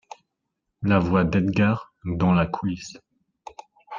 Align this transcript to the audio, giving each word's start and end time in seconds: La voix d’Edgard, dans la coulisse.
La 0.81 0.97
voix 0.97 1.23
d’Edgard, 1.23 1.93
dans 2.05 2.33
la 2.33 2.47
coulisse. 2.47 2.97